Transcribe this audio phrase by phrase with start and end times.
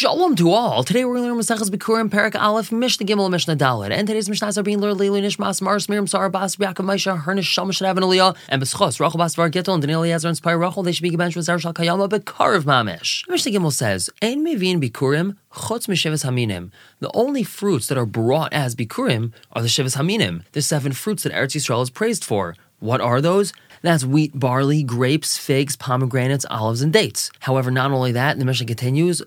[0.00, 0.82] Shalom to all.
[0.82, 3.90] Today we're going to learn Maseches Bikurim, Perak Aleph, Mishnah Gimel, Mishnah Dalet.
[3.90, 7.42] And today's Mishnahs are being learned Leilu Nishmas, Mars, Miriam, Sarah, Bas, Yaakov, Maisha, Hernish,
[7.42, 10.56] Shama, Shadav, and Aliyah, and Beschos, Rachel, Bas, Var, Gittel, and Daniel, Eliezer, and Spire,
[10.56, 13.28] Rachel, they should be gebenched with Shal, Kayama, Bekarav, Mamish.
[13.28, 16.70] Mishnah Gimel says, Ein Mevin Bikurim, Chutz Mishivas Haminim.
[17.00, 21.24] The only fruits that are brought as Bikurim are the Shivas Haminim, the seven fruits
[21.24, 22.56] that Eretz Yisrael is praised for.
[22.80, 23.52] What are those?
[23.82, 27.30] That's wheat, barley, grapes, figs, pomegranates, olives, and dates.
[27.40, 29.22] However, not only that, the Mishnah continues,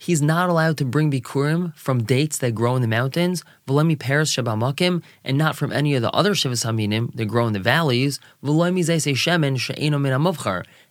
[0.00, 4.32] He's not allowed to bring bikurim from dates that grow in the mountains, v'lemi peiros
[4.32, 8.20] shabamakim, and not from any of the other shivas haminim that grow in the valleys,
[8.42, 8.84] v'lemi
[9.14, 10.12] shemen she'eno min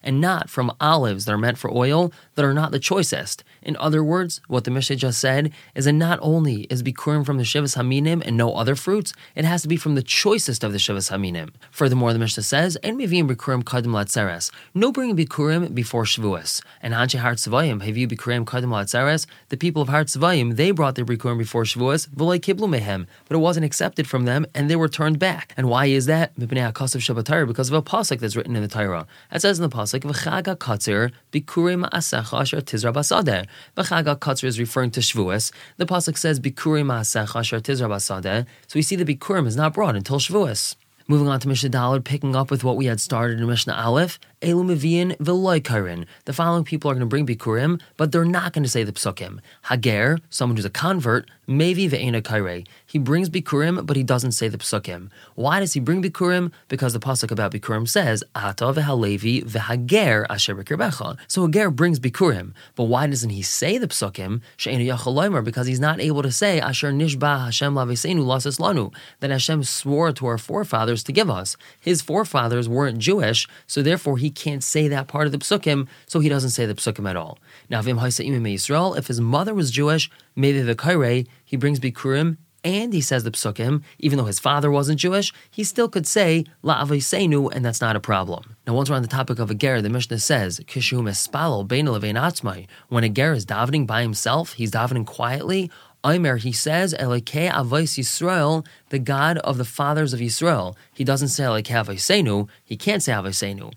[0.03, 3.43] and not from olives that are meant for oil that are not the choicest.
[3.61, 7.37] In other words, what the Mishnah just said is that not only is bikurim from
[7.37, 10.71] the shivas haminim and no other fruits, it has to be from the choicest of
[10.71, 11.51] the shivas haminim.
[11.71, 16.61] Furthermore, the Mishnah says, "En mivim bikurim kadim latzeres." No bringing bikurim before Shavuos.
[16.81, 19.25] And Anshe Har Tzavayim, have you bikurim kadim latzeres?
[19.49, 23.35] The people of Har Tzavayim, they brought their bikurim before Shavuos, v'loy kiblu mehem, but
[23.35, 25.53] it wasn't accepted from them, and they were turned back.
[25.55, 26.37] And why is that?
[26.37, 29.05] Because of a pasuk that's written in the Torah.
[29.31, 33.45] It says in the pasuk, "V'chaga katzir bikurim asecha asher tizra basadeh."
[33.77, 35.51] V'chaga katzir is referring to Shavuos.
[35.77, 38.45] The pasuk says bikurim asecha asher tizra basadeh.
[38.67, 40.75] So we see the bikurim is not brought until Shavuos.
[41.05, 44.19] Moving on to Mishnah Daled, picking up with what we had started in Mishnah Aleph,
[44.41, 46.05] Elu Mevian Veloikairin.
[46.23, 48.93] The following people are going to bring Bikurim, but they're not going to say the
[48.93, 49.39] Psukim.
[49.65, 52.65] Hager, someone who's a convert, Mevi Ve'ena Kaire.
[52.85, 55.09] He brings Bikurim, but he doesn't say the Psukim.
[55.35, 56.53] Why does he bring Bikurim?
[56.69, 61.17] Because the Pasuk about Bikurim says, Ata v'halevi v'hager asher b'kirbecha.
[61.27, 64.39] So Hager brings Bikurim, but why doesn't he say the Psukim?
[64.55, 69.31] She'enu yachaloimer, because he's not able to say, Asher nishba Hashem lavesenu lasis lanu, that
[69.31, 71.57] Hashem swore to our forefathers to give us.
[71.79, 76.19] His forefathers weren't Jewish, so therefore he can't say that part of the Psukim, so
[76.19, 77.39] he doesn't say the Psukim at all.
[77.69, 83.23] Now, if his mother was Jewish, maybe the Kaire, he brings Bikurim and he says
[83.23, 87.63] the psukim, even though his father wasn't Jewish, he still could say la avaisenu, and
[87.65, 88.55] that's not a problem.
[88.65, 91.87] Now, once we're on the topic of a ger, the Mishnah says kishu espalo bein
[91.87, 92.67] atzmai.
[92.87, 95.69] When a ger is davening by himself, he's davening quietly.
[96.05, 100.75] Omer, he says, Elokei Avos Yisrael, the God of the fathers of Yisrael.
[100.93, 103.71] He doesn't say Elokei Avosenu, he can't say Avosenu.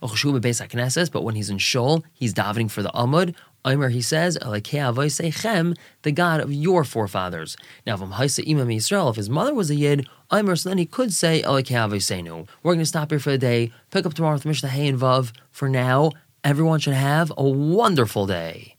[1.13, 3.37] But when he's in Shul, he's davening for the Amud.
[3.65, 7.57] Omer, he says, the God of your forefathers.
[7.87, 10.87] Now, if Haisa Imam Yisrael, if his mother was a Yid, Omer, so then he
[10.87, 14.69] could say, We're going to stop here for the day, pick up tomorrow with Mishnah
[14.69, 15.33] Hay and Vav.
[15.51, 16.13] For now,
[16.45, 18.76] everyone should have a wonderful day.